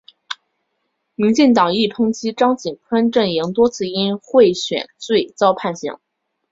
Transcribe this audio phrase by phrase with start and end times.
[1.13, 5.99] 民进党亦抨击张锦昆阵营多次因贿选罪遭判刑。